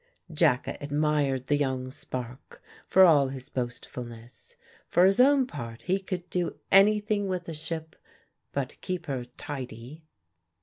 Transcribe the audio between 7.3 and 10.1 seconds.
a ship but keep her tidy.